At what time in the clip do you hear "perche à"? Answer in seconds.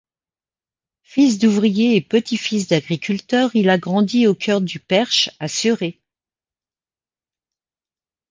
4.79-5.47